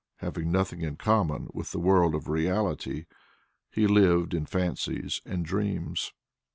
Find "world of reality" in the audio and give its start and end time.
1.79-3.05